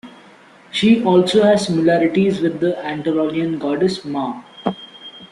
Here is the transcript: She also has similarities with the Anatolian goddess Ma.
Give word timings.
She 0.71 1.03
also 1.03 1.43
has 1.43 1.67
similarities 1.67 2.41
with 2.41 2.59
the 2.59 2.75
Anatolian 2.83 3.59
goddess 3.59 4.03
Ma. 4.03 4.41